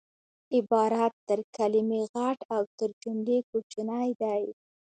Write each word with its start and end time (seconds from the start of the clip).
عبارت 0.57 1.13
تر 1.27 1.39
کلیمې 1.57 2.01
غټ 2.13 2.39
او 2.55 2.61
تر 2.77 2.89
جملې 3.03 3.37
کوچنی 3.49 4.09
دئ 4.21 4.43